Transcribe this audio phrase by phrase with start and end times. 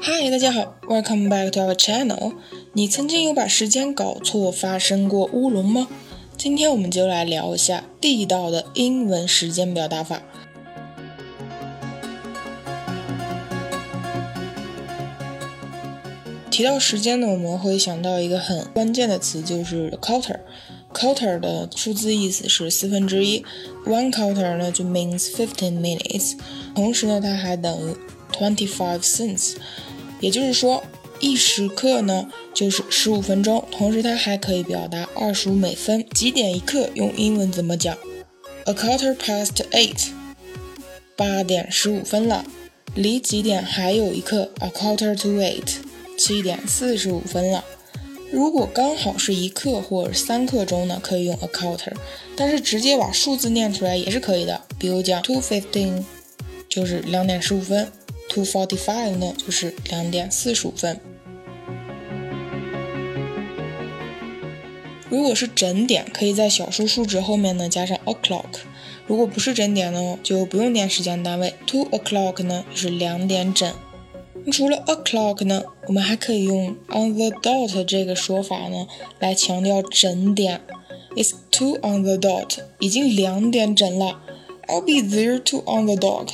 [0.00, 2.34] 嗨，大家好，Welcome back to our channel。
[2.72, 5.88] 你曾经有把时间搞错，发生过乌龙吗？
[6.36, 10.22] 今天我们就来聊一下地道的英文时间表达法。
[16.50, 20.40] 提到时间呢，我们会想到一个很关键的词，就是 quarter。
[20.92, 23.44] Quarter 的数字意思是四分之一
[23.86, 26.36] ，one quarter 呢就 means fifteen minutes。
[26.74, 27.96] 同时呢，它还等于
[28.32, 29.54] twenty five cents。
[30.20, 30.82] 也就是说，
[31.20, 33.64] 一时刻呢就是十五分钟。
[33.70, 36.06] 同时，它还可以表达二十五美分。
[36.10, 37.96] 几点一刻用英文怎么讲
[38.66, 40.10] ？A quarter past eight。
[41.16, 42.44] 八点十五分了。
[42.94, 45.76] 离几点还有一刻？A quarter to eight。
[46.18, 47.64] 七点四十五分了。
[48.32, 51.92] 如果刚好是一刻或者三刻钟呢，可以用 a quarter，
[52.34, 54.62] 但是直接把数字念出来也是可以的。
[54.78, 56.02] 比如讲 two fifteen，
[56.66, 57.92] 就是两点十五分
[58.30, 60.98] ；two forty five 呢，就是两点四十五分。
[65.10, 68.46] 如果是整点，可以在小数数值后面呢加上 o'clock；
[69.06, 73.70] 如果不是整点呢，就不用念时间单位，two o'clock 呢就是两点整。
[74.50, 78.86] 除了 o'clock 呢，我们还可以用 on the dot 这个说法呢，
[79.20, 80.60] 来强调整点。
[81.14, 84.20] It's two on the dot，已经两点整了。
[84.66, 86.28] I'll be there two on the dot。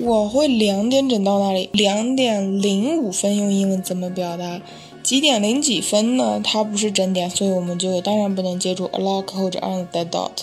[0.00, 1.70] 我会两点整到那里。
[1.72, 4.60] 两点零五分用英文怎么表达？
[5.02, 6.40] 几点零几分呢？
[6.42, 10.42] 它不是整点，所以我们就当然不能接住 a lock 或者 on the dot。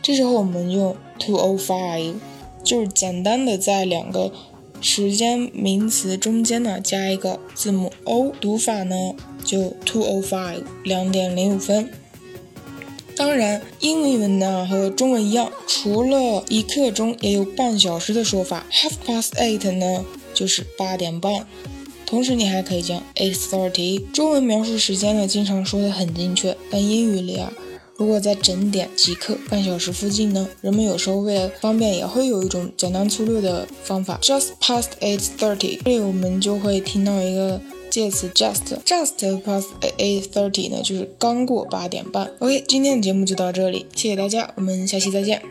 [0.00, 2.14] 这时候我们用 two o five，
[2.62, 4.30] 就是简单的在两个。
[4.80, 8.94] 时间名词中间呢加一个字母 o，读法呢
[9.44, 11.90] 就 two o five 两点零五分。
[13.16, 18.64] 当然，英文呢和中文一样，除了一刻钟，也有半小时的说法。
[18.70, 21.44] half past eight 呢就是八点半。
[22.06, 24.02] 同时，你还可以讲 eight thirty。
[24.12, 27.52] 中文描述时间呢，经常说的很精确，但英语里啊。
[27.98, 35.80] 如果在整点即刻半小时附近呢，人们有时候为了方便，也会有一种简单粗略的方法，just past eight thirty。
[35.84, 37.60] 这里我们就会听到一个
[37.90, 39.66] 介词 just，just past
[39.98, 42.30] eight thirty 呢，就是刚过八点半。
[42.38, 45.42] OK，今天的节目就到这里，谢谢大家，我们下期再见。